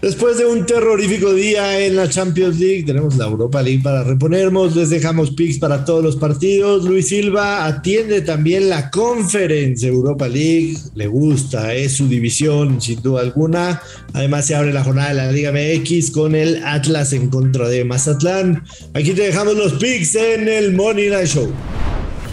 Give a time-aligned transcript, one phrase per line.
[0.00, 4.76] Después de un terrorífico día en la Champions League, tenemos la Europa League para reponernos.
[4.76, 6.84] Les dejamos picks para todos los partidos.
[6.84, 10.76] Luis Silva atiende también la Conference Europa League.
[10.94, 13.82] Le gusta, es su división, sin duda alguna.
[14.12, 17.84] Además, se abre la jornada de la Liga MX con el Atlas en contra de
[17.84, 18.62] Mazatlán.
[18.94, 21.50] Aquí te dejamos los picks en el Money Line Show.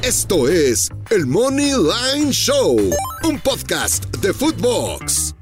[0.03, 2.77] Esto es el Money Line Show,
[3.23, 5.33] un podcast de Footbox.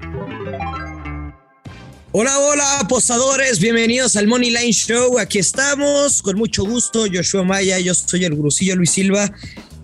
[2.16, 5.18] Hola, hola, apostadores, bienvenidos al Money Line Show.
[5.18, 7.06] Aquí estamos, con mucho gusto.
[7.12, 9.32] Joshua Maya, yo soy el Grusillo Luis Silva.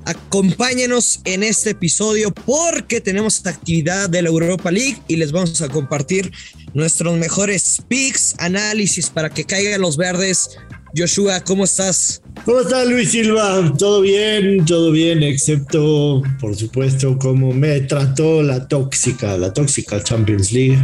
[0.04, 5.68] Acompáñenos en este episodio porque tenemos actividad de la Europa League y les vamos a
[5.68, 6.30] compartir
[6.72, 10.50] nuestros mejores picks, análisis para que caigan los verdes.
[10.96, 12.22] Joshua, ¿cómo estás?
[12.44, 13.74] ¿Cómo estás, Luis Silva?
[13.76, 20.52] Todo bien, todo bien, excepto, por supuesto, cómo me trató la tóxica, la tóxica Champions
[20.52, 20.78] League.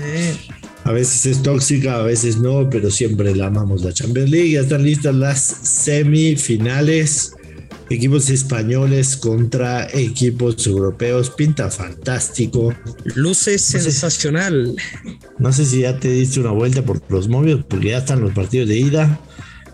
[0.00, 0.36] Eh.
[0.88, 4.52] A veces es tóxica, a veces no, pero siempre la amamos la Champions League.
[4.52, 7.34] Ya están listas las semifinales.
[7.90, 11.28] Equipos españoles contra equipos europeos.
[11.28, 12.74] Pinta fantástico.
[13.14, 14.76] Luce sensacional.
[15.38, 18.32] no sé si ya te diste una vuelta por los móviles, porque ya están los
[18.32, 19.20] partidos de ida.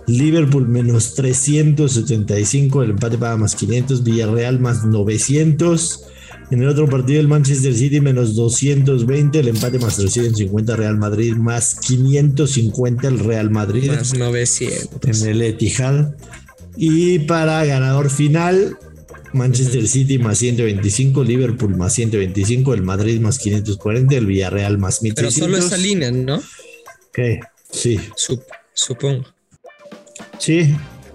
[0.09, 6.07] Liverpool menos 375, el empate paga más 500, Villarreal más 900.
[6.51, 11.35] En el otro partido, el Manchester City menos 220, el empate más 350, Real Madrid
[11.35, 13.91] más 550, el Real Madrid.
[13.91, 15.23] Más 900.
[15.23, 16.15] En el Etihad.
[16.77, 18.77] Y para ganador final,
[19.33, 25.35] Manchester City más 125, Liverpool más 125, el Madrid más 540, el Villarreal más 1300.
[25.35, 26.37] Pero solo esa línea, ¿no?
[26.37, 27.19] Ok,
[27.71, 27.99] sí.
[28.75, 29.25] supongo.
[30.39, 30.75] Sí,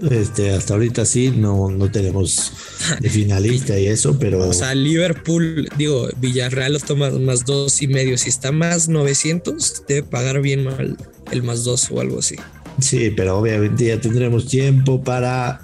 [0.09, 2.53] este, hasta ahorita sí, no, no tenemos
[2.99, 4.47] de finalista y eso, pero.
[4.47, 8.17] O sea, Liverpool, digo, Villarreal lo toma más dos y medio.
[8.17, 10.97] Si está más 900, debe pagar bien mal
[11.31, 12.35] el más dos o algo así.
[12.79, 15.61] Sí, pero obviamente ya tendremos tiempo para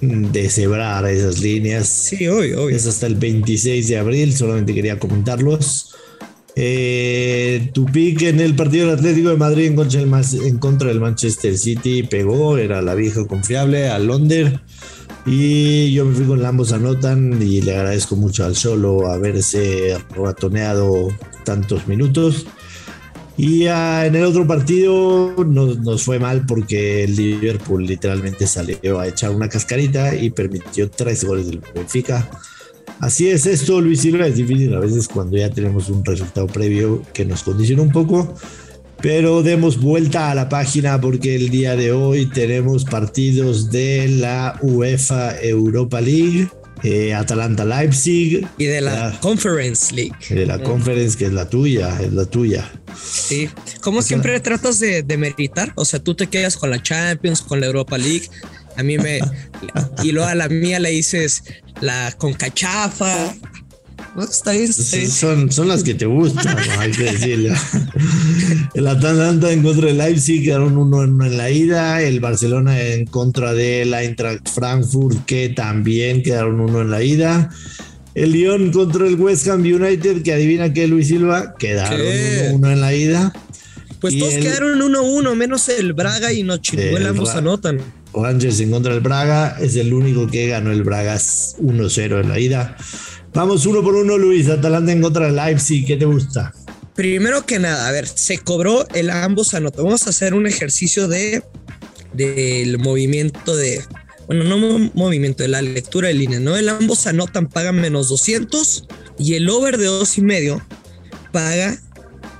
[0.00, 1.88] mm, deshebrar esas líneas.
[1.88, 2.74] Sí, hoy, hoy.
[2.74, 5.91] Es hasta el 26 de abril, solamente quería comentarlos.
[6.54, 10.88] Eh, tu pick en el partido del Atlético de Madrid en contra, del, en contra
[10.88, 14.52] del Manchester City pegó, era la vieja confiable, al Londres.
[15.24, 21.08] Y yo me fui con ambos anotan y le agradezco mucho al solo haberse ratoneado
[21.44, 22.46] tantos minutos.
[23.36, 29.00] Y ah, en el otro partido nos, nos, fue mal porque el Liverpool literalmente salió
[29.00, 32.28] a echar una cascarita y permitió tres goles del Benfica.
[33.02, 37.02] Así es esto, Luis Silva, es difícil a veces cuando ya tenemos un resultado previo
[37.12, 38.32] que nos condiciona un poco,
[39.00, 44.56] pero demos vuelta a la página porque el día de hoy tenemos partidos de la
[44.62, 46.48] UEFA Europa League.
[46.84, 50.16] Eh, Atalanta Leipzig y de la, Conference League.
[50.30, 52.72] De la Conference, que es la tuya, es la tuya.
[53.00, 53.48] Sí,
[53.80, 57.60] como siempre tratas de, de meritar, o sea, tú te quedas con la Champions, con
[57.60, 58.28] la Europa League,
[58.76, 59.20] a mí me.
[60.02, 61.44] y luego a la mía le dices
[61.80, 63.34] la concachafa.
[64.14, 67.54] No, está bien, Son, son las que te gustan, hay que decirlo.
[68.74, 72.02] El Atalanta en contra del Leipzig quedaron uno en, la ida.
[72.02, 77.50] El Barcelona en contra del Eintracht Frankfurt, que también quedaron uno en la ida.
[78.14, 82.00] El Lyon contra el West Ham United, que adivina que Luis Silva, quedaron
[82.54, 83.32] uno, en la ida.
[84.00, 87.80] Pues todos quedaron 1-1, menos el Braga y Nochihuela, ambos anotan.
[88.14, 89.56] Rangers en contra del Braga.
[89.60, 92.76] Es el único que ganó el Braga 1-0 en la ida.
[93.34, 94.48] Vamos uno por uno, Luis.
[94.48, 95.86] Atalanta en contra del Leipzig.
[95.86, 96.52] ¿Qué te gusta?
[96.94, 99.84] Primero que nada, a ver, se cobró el ambos anotan.
[99.84, 101.42] Vamos a hacer un ejercicio de
[102.12, 103.82] del movimiento de.
[104.26, 104.58] Bueno, no
[104.94, 106.56] movimiento, de la lectura de línea, ¿no?
[106.56, 108.86] El ambos anotan, pagan menos 200
[109.18, 110.64] y el over de dos y medio
[111.32, 111.78] paga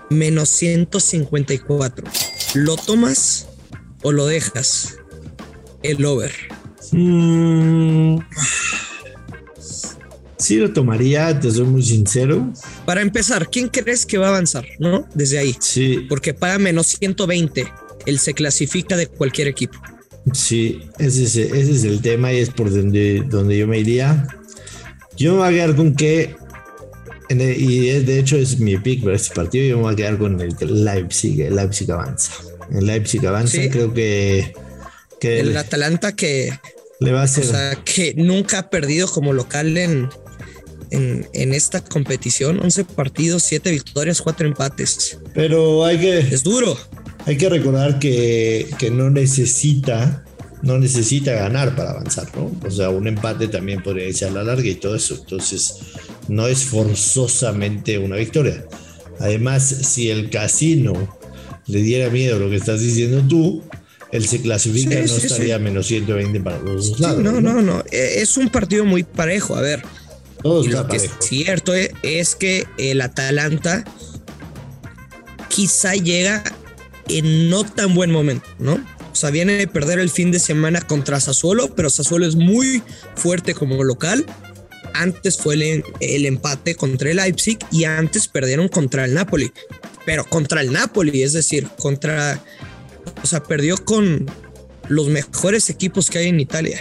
[0.08, 2.06] menos 154.
[2.54, 3.48] ¿Lo tomas
[4.02, 4.96] o lo dejas?
[5.82, 6.32] El over?
[6.90, 8.18] Mm.
[10.38, 12.52] sí lo tomaría, te soy muy sincero.
[12.84, 14.66] Para empezar, ¿quién crees que va a avanzar?
[14.78, 15.06] ¿No?
[15.14, 15.56] Desde ahí.
[15.60, 16.06] Sí.
[16.08, 17.66] Porque paga menos 120.
[18.06, 19.78] Él se clasifica de cualquier equipo.
[20.32, 24.26] Sí, ese es, ese es el tema y es por donde, donde yo me iría.
[25.16, 26.36] Yo me voy a quedar con que,
[27.28, 30.40] y de hecho es mi pick para este partido, yo me voy a quedar con
[30.40, 32.32] el Leipzig, el Leipzig avanza.
[32.70, 34.54] El Leipzig avanza, creo que
[35.22, 36.52] el Atalanta que
[37.00, 37.44] le va a hacer.
[37.44, 40.08] O sea, que nunca ha perdido como local en,
[40.90, 42.60] en, esta competición.
[42.60, 45.18] 11 partidos, 7 victorias, 4 empates.
[45.34, 46.18] Pero hay que.
[46.18, 46.76] Es duro.
[47.26, 50.24] Hay que recordar que, que no necesita.
[50.62, 52.52] No necesita ganar para avanzar, ¿no?
[52.64, 55.16] O sea, un empate también podría irse a la larga y todo eso.
[55.18, 55.74] Entonces,
[56.28, 58.64] no es forzosamente una victoria.
[59.18, 61.18] Además, si el casino
[61.66, 63.64] le diera miedo lo que estás diciendo tú,
[64.12, 65.62] él se clasifica Sí, no sí, estaría sí.
[65.64, 67.22] menos 120 para los dos lados.
[67.22, 67.80] no, no, no.
[67.90, 69.56] Eh, Es un partido muy parejo.
[69.56, 69.82] A ver,
[70.42, 73.84] Todo está lo que es cierto es, es que el Atalanta
[75.48, 76.42] quizá llega
[77.08, 78.74] en no tan buen momento, ¿no?
[78.74, 82.82] O sea, viene de perder el fin de semana contra Sassuolo, pero Sassuolo es muy
[83.14, 84.24] fuerte como local.
[84.94, 89.52] Antes fue el, el empate contra el Leipzig y antes perdieron contra el Napoli.
[90.06, 92.42] Pero contra el Napoli, es decir, contra...
[93.22, 94.26] O sea, perdió con
[94.88, 96.80] los mejores equipos que hay en Italia.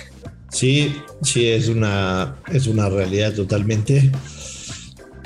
[0.52, 0.94] Sí,
[1.24, 4.12] sí, es una, es una realidad totalmente.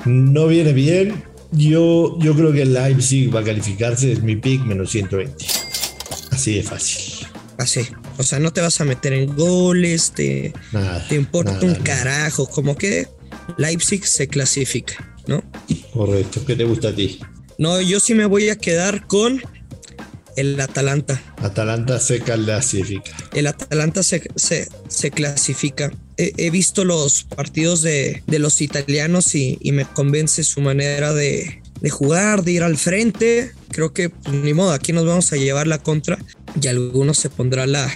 [0.06, 1.24] No viene bien.
[1.52, 5.46] Yo, yo creo que el Leipzig va a calificarse, es mi pick, menos 120.
[6.32, 7.28] Así de fácil.
[7.58, 7.82] Así.
[8.18, 11.06] O sea, no te vas a meter en goles, te, Nada.
[11.08, 11.84] te importa nada, un nada.
[11.84, 12.48] carajo.
[12.50, 13.08] Como que
[13.58, 15.44] Leipzig se clasifica, ¿no?
[15.94, 16.44] Correcto.
[16.46, 17.20] ¿Qué te gusta a ti?
[17.58, 19.42] No, yo sí me voy a quedar con
[20.36, 21.22] el Atalanta.
[21.38, 23.12] Atalanta se clasifica.
[23.34, 25.92] El Atalanta se, se, se clasifica.
[26.18, 31.14] He, he visto los partidos de, de los italianos y, y me convence su manera
[31.14, 33.52] de, de jugar, de ir al frente.
[33.70, 36.18] Creo que pues, ni modo, aquí nos vamos a llevar la contra
[36.60, 37.92] y algunos se pondrá la,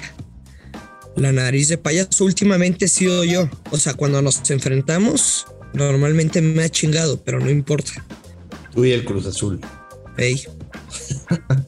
[1.15, 2.25] la nariz de payaso.
[2.25, 3.49] Últimamente he sido yo.
[3.71, 8.05] O sea, cuando nos enfrentamos, normalmente me ha chingado, pero no importa.
[8.73, 9.59] Tú y el Cruz Azul.
[10.17, 10.43] Ey.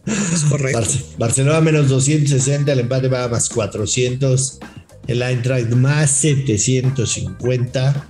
[0.52, 0.80] correcto.
[0.82, 4.60] Barce- Barcelona menos 260, el empate paga más 400,
[5.08, 8.08] el Eintracht más 750.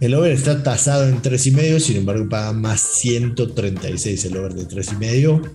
[0.00, 5.50] El over está tasado en 3,5, sin embargo paga más 136 el over de 3,5.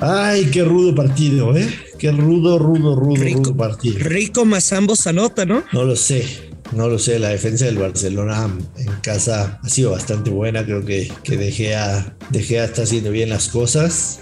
[0.00, 1.68] Ay, qué rudo partido, ¿eh?
[1.98, 3.38] Qué rudo, rudo, rudo, Rico.
[3.40, 3.98] rudo partido.
[3.98, 5.64] Rico más ambos anota, ¿no?
[5.72, 6.24] No lo sé,
[6.70, 7.18] no lo sé.
[7.18, 10.64] La defensa del Barcelona en casa ha sido bastante buena.
[10.64, 14.20] Creo que, que De Gea, De Gea está haciendo bien las cosas.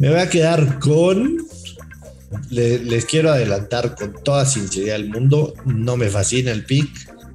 [0.00, 1.46] Me voy a quedar con.
[2.50, 5.52] le- les quiero adelantar con toda sinceridad del mundo.
[5.66, 6.88] No me fascina el pick.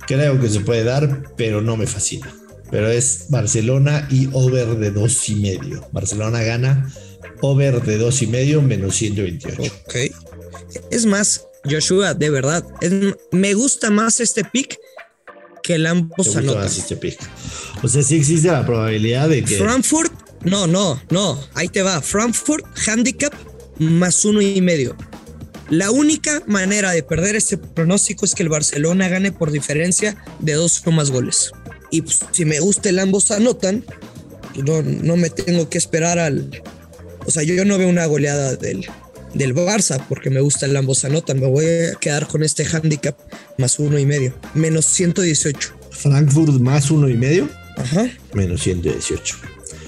[0.08, 2.34] Creo que se puede dar, pero no me fascina.
[2.72, 5.86] Pero es Barcelona y over de dos y medio.
[5.92, 6.90] Barcelona gana
[7.42, 9.74] over de dos y medio menos 128.
[9.86, 9.96] Ok.
[10.92, 14.78] Es más, Joshua, de verdad, es- me gusta más este pick
[15.62, 16.64] que el ¿Te ambos gusta anotan.
[16.64, 17.20] más este pick?
[17.84, 19.58] O sea, sí existe la probabilidad de que.
[19.58, 20.14] Frankfurt,
[20.46, 22.02] no, no, no, ahí te va.
[22.02, 23.34] Frankfurt, handicap
[23.80, 24.96] más uno y medio.
[25.70, 30.54] La única manera de perder este pronóstico es que el Barcelona gane por diferencia de
[30.54, 31.52] dos o más goles.
[31.90, 33.84] Y pues, si me gusta el ambos anotan,
[34.54, 36.62] pues, no, no me tengo que esperar al.
[37.26, 38.86] O sea, yo, yo no veo una goleada del,
[39.34, 41.40] del Barça porque me gusta el ambos anotan.
[41.40, 43.18] Me voy a quedar con este handicap
[43.58, 45.74] más uno y medio, menos 118.
[45.90, 48.08] Frankfurt más uno y medio, Ajá.
[48.34, 49.38] menos 118.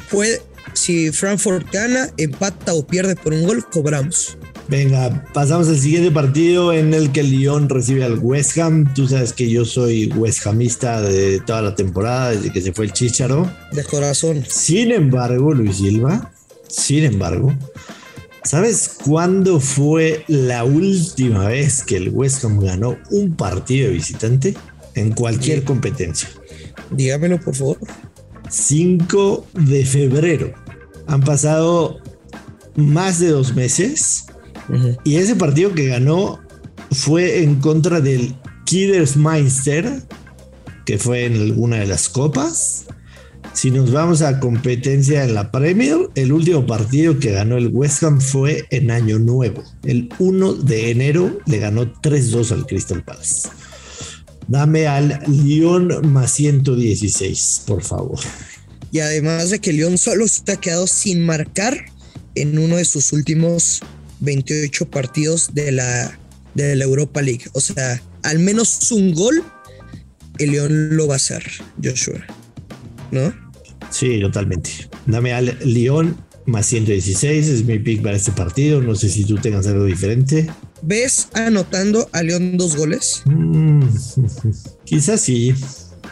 [0.09, 0.41] puede,
[0.77, 4.37] si Frankfurt gana, empata o pierde por un gol, cobramos.
[4.67, 8.93] Venga, pasamos al siguiente partido en el que el Lyon recibe al West Ham.
[8.93, 12.85] Tú sabes que yo soy West Hamista de toda la temporada, desde que se fue
[12.85, 13.49] el Chicharo.
[13.71, 14.43] De corazón.
[14.47, 16.33] Sin embargo, Luis Silva,
[16.67, 17.53] sin embargo,
[18.43, 24.53] ¿sabes cuándo fue la última vez que el West Ham ganó un partido de visitante?
[24.95, 26.27] En cualquier competencia.
[26.91, 27.77] Dígamelo, por favor.
[28.49, 30.66] 5 de febrero.
[31.07, 31.99] Han pasado
[32.75, 34.25] más de dos meses
[35.03, 36.39] y ese partido que ganó
[36.91, 38.35] fue en contra del
[38.65, 40.03] Kiddersmeister,
[40.85, 42.85] que fue en alguna de las copas.
[43.53, 48.03] Si nos vamos a competencia en la Premier, el último partido que ganó el West
[48.03, 49.63] Ham fue en Año Nuevo.
[49.83, 53.49] El 1 de enero le ganó 3-2 al Crystal Palace.
[54.47, 58.19] Dame al Lyon más 116, por favor.
[58.91, 61.85] Y además de que León solo se ha quedado sin marcar
[62.35, 63.81] en uno de sus últimos
[64.19, 66.17] 28 partidos de la,
[66.53, 67.45] de la Europa League.
[67.53, 69.43] O sea, al menos un gol,
[70.39, 71.43] el León lo va a hacer,
[71.83, 72.25] Joshua.
[73.11, 73.33] ¿No?
[73.89, 74.71] Sí, totalmente.
[75.05, 78.81] Dame al Lyon más 116, es mi pick para este partido.
[78.81, 80.47] No sé si tú tengas algo diferente.
[80.81, 83.21] ¿Ves anotando a León dos goles?
[83.25, 83.83] Mm,
[84.85, 85.53] quizás sí,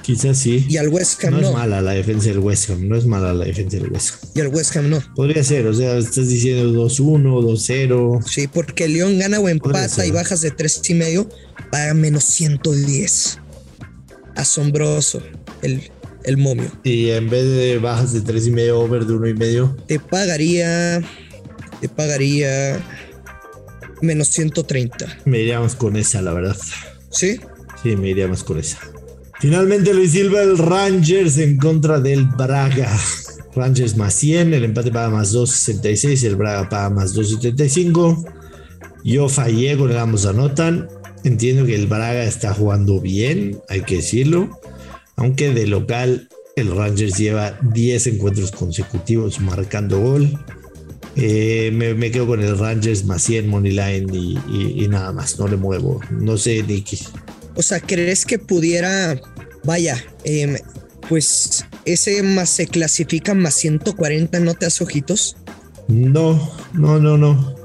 [0.06, 0.66] quizás sí.
[0.70, 1.48] Y al West Ham No no.
[1.50, 4.30] es mala la defensa del West Ham, no es mala la defensa del West Ham.
[4.36, 5.02] Y al West Ham no.
[5.16, 8.24] Podría ser, o sea, estás diciendo 2-1, 2-0.
[8.28, 11.28] Sí, porque León gana o empata y bajas de tres y medio,
[11.72, 13.40] paga menos 110.
[14.36, 15.22] Asombroso
[15.62, 15.90] el,
[16.24, 16.70] el momio.
[16.84, 21.02] Y en vez de bajas de 3,5 over de 1,5, Te pagaría.
[21.82, 22.84] Te pagaría.
[24.02, 25.20] Menos 130.
[25.26, 26.58] me iríamos con esa, la verdad.
[27.10, 27.40] ¿Sí?
[27.82, 28.78] Sí, me iríamos con esa.
[29.46, 32.92] Finalmente Luis Silva, el Rangers en contra del Braga.
[33.56, 38.26] Rangers más 100, el empate paga más 2.66 y el Braga paga más 2.75.
[39.04, 40.88] Yo fallé con el ambos anotan.
[41.24, 44.50] Entiendo que el Braga está jugando bien, hay que decirlo.
[45.16, 50.40] Aunque de local el Rangers lleva 10 encuentros consecutivos marcando gol.
[51.18, 55.58] Eh, me, quedo con el Rangers más 100 money line y, nada más, no le
[55.58, 56.02] muevo.
[56.10, 56.98] No sé, Nicky.
[57.56, 59.22] O sea, ¿crees que pudiera,
[59.66, 60.58] vaya, em,
[61.10, 65.38] pues ese más se clasifica más 140, ¿no te hace ojitos?
[65.88, 67.56] No, no, no, no.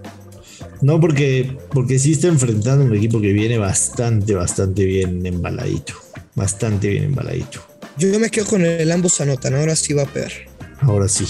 [0.83, 5.95] No, porque, porque sí está enfrentando un equipo que viene bastante, bastante bien embaladito.
[6.35, 7.61] Bastante bien embaladito.
[7.99, 10.33] Yo me quedo con el ambos anotan, ahora sí va a pegar.
[10.81, 11.27] Ahora sí.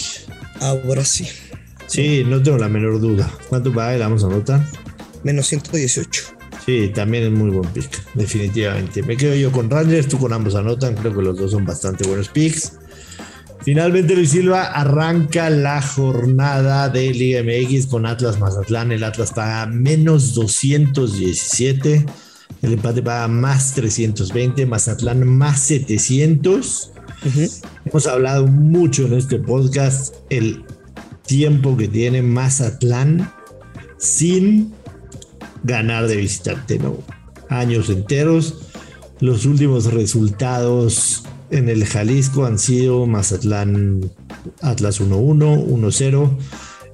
[0.61, 1.27] Ahora sí.
[1.87, 3.33] Sí, no tengo la menor duda.
[3.49, 4.65] ¿Cuánto paga el ambos anotan?
[5.25, 6.40] Menos 118.
[6.65, 9.03] Sí, también es muy buen pick, definitivamente.
[9.03, 10.95] Me quedo yo con Rangers, tú con ambos anotan.
[10.95, 12.73] Creo que los dos son bastante buenos picks.
[13.63, 18.91] Finalmente Luis Silva arranca la jornada de Liga MX con Atlas Mazatlán.
[18.91, 22.07] El Atlas paga menos 217.
[22.63, 24.65] El empate paga más 320.
[24.65, 26.93] Mazatlán más 700.
[27.85, 30.65] Hemos hablado mucho en este podcast el
[31.27, 33.31] tiempo que tiene Mazatlán
[33.99, 34.73] sin
[35.63, 36.99] ganar de visitante, ¿no?
[37.49, 38.59] Años enteros.
[39.21, 44.11] Los últimos resultados en el Jalisco han sido Mazatlán
[44.63, 46.39] Atlas 1-1, 1-0.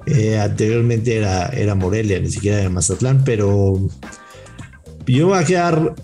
[0.07, 3.89] Eh, anteriormente era, era Morelia, ni siquiera era Mazatlán, pero
[5.07, 5.95] yo voy a quedar.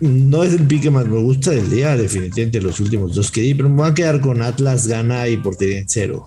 [0.00, 3.54] No es el pique más me gusta del día, definitivamente los últimos dos que di,
[3.54, 6.26] pero me voy a quedar con Atlas gana y portería en cero.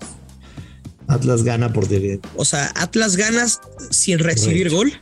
[1.06, 2.18] Atlas gana portería.
[2.36, 3.46] O sea, Atlas gana
[3.90, 4.92] sin recibir gol.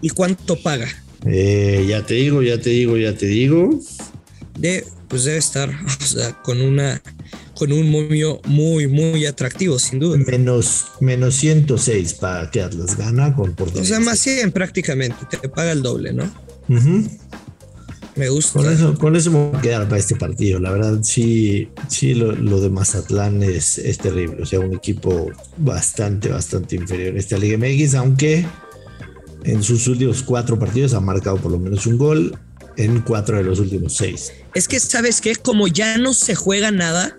[0.00, 0.88] ¿Y cuánto paga?
[1.26, 3.78] Eh, ya te digo, ya te digo, ya te digo.
[4.58, 7.02] De, pues debe estar, o sea, con una
[7.58, 10.16] con un momio muy, muy atractivo, sin duda.
[10.16, 13.82] Menos, menos 106 para que Atlas gana con portería.
[13.82, 16.30] O sea, más 100 prácticamente, te paga el doble, ¿no?
[18.14, 18.60] Me gusta.
[18.60, 20.60] Con eso, con eso me voy a quedar para este partido.
[20.60, 24.42] La verdad, sí, sí, lo, de Mazatlán es, es, terrible.
[24.42, 28.46] O sea, un equipo bastante, bastante inferior en esta Liga MX, aunque
[29.44, 32.38] en sus últimos cuatro partidos ha marcado por lo menos un gol
[32.76, 34.32] en cuatro de los últimos seis.
[34.54, 35.34] Es que, ¿sabes qué?
[35.36, 37.16] Como ya no se juega nada,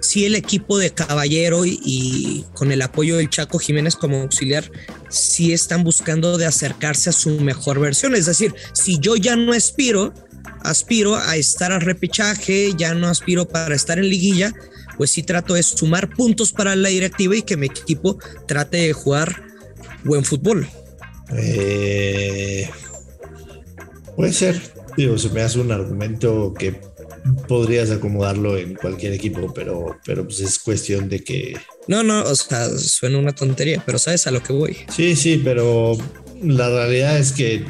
[0.00, 4.70] si el equipo de Caballero y, con el apoyo del Chaco Jiménez como auxiliar,
[5.08, 8.14] sí están buscando de acercarse a su mejor versión.
[8.14, 10.12] Es decir, si yo ya no aspiro,
[10.62, 14.52] aspiro a estar al repechaje, ya no aspiro para estar en liguilla,
[14.96, 18.92] pues sí trato de sumar puntos para la directiva y que mi equipo trate de
[18.92, 19.44] jugar
[20.04, 20.68] buen fútbol.
[21.36, 22.68] Eh,
[24.16, 24.60] puede ser.
[24.96, 26.80] Digo, se me hace un argumento que
[27.46, 31.56] podrías acomodarlo en cualquier equipo, pero, pero pues es cuestión de que.
[31.86, 34.76] No, no, o sea, suena una tontería, pero sabes a lo que voy.
[34.94, 35.96] Sí, sí, pero
[36.42, 37.64] la realidad es que,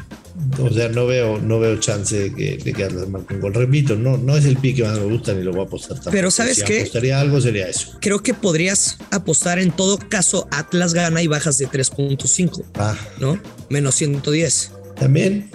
[0.59, 3.53] o sea, no veo, no veo chance de que, de que Atlas marque un gol.
[3.53, 5.95] Repito, no, no es el pique que más me gusta ni lo voy a apostar
[5.95, 6.11] tampoco.
[6.11, 6.79] Pero sabes si qué?
[6.81, 7.97] apostaría algo sería eso.
[8.01, 12.63] Creo que podrías apostar en todo caso Atlas gana y bajas de 3.5.
[12.75, 12.97] Ah.
[13.19, 13.39] ¿No?
[13.69, 14.71] Menos 110.
[14.95, 15.49] También,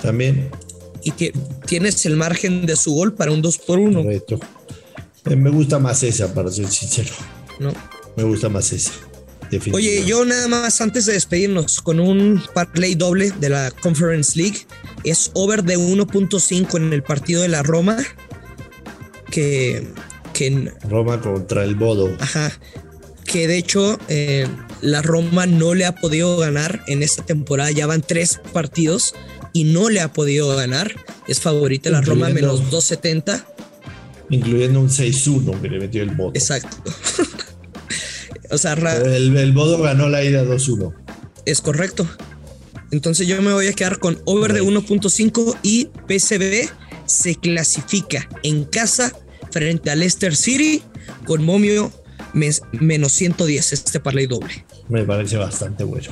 [0.00, 0.50] también
[1.02, 1.32] y
[1.66, 4.40] tienes el margen de su gol para un 2 por 1 Correcto.
[5.24, 7.10] Eh, me gusta más esa, para ser sincero.
[7.58, 7.72] No.
[8.16, 8.92] Me gusta más esa.
[9.72, 14.66] Oye, yo nada más antes de despedirnos con un parlay doble de la Conference League
[15.04, 17.96] es over de 1.5 en el partido de la Roma
[19.30, 19.86] que,
[20.32, 22.14] que Roma contra el Bodo.
[22.20, 22.52] Ajá.
[23.24, 24.46] Que de hecho eh,
[24.80, 27.70] la Roma no le ha podido ganar en esta temporada.
[27.70, 29.14] Ya van tres partidos
[29.52, 30.94] y no le ha podido ganar.
[31.26, 33.46] Es favorita la Roma menos 270.
[34.30, 36.32] Incluyendo un 6-1 que le metió el Bodo.
[36.34, 36.76] Exacto.
[38.50, 40.94] O sea, el, el, Bodo ganó la ida 2-1.
[41.44, 42.08] Es correcto.
[42.90, 46.70] Entonces yo me voy a quedar con over de 1.5 y PCB
[47.06, 49.12] se clasifica en casa
[49.50, 50.82] frente al Leicester City
[51.24, 51.92] con momio
[52.32, 54.64] menos 110 este parlay doble.
[54.88, 56.10] Me parece bastante bueno.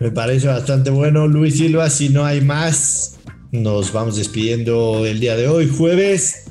[0.00, 1.28] Me parece bastante bueno.
[1.28, 3.18] Luis Silva, si no hay más,
[3.52, 6.44] nos vamos despidiendo el día de hoy, jueves.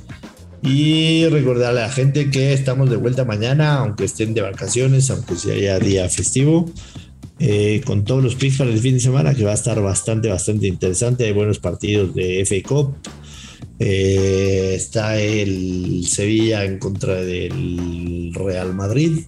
[0.63, 5.35] Y recordarle a la gente que estamos de vuelta mañana, aunque estén de vacaciones, aunque
[5.35, 6.71] sea ya día festivo,
[7.39, 10.29] eh, con todos los picks para el fin de semana, que va a estar bastante,
[10.29, 11.25] bastante interesante.
[11.25, 12.95] Hay buenos partidos de FA Cup.
[13.79, 19.21] Eh, está el Sevilla en contra del Real Madrid.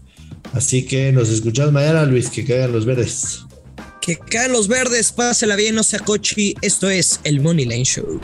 [0.54, 3.40] Así que nos escuchamos mañana, Luis, que caigan los verdes.
[4.00, 6.54] Que caen los verdes, pásela bien, no sea cochi.
[6.62, 8.20] Esto es el Money Line Show.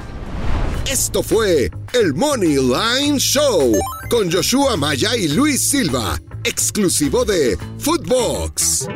[0.91, 3.73] Esto fue el Money Line Show,
[4.09, 8.87] con Joshua Maya y Luis Silva, exclusivo de Footbox.